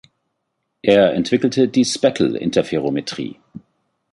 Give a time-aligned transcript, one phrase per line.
[0.81, 3.37] Er entwickelte die Speckle-Interferometrie.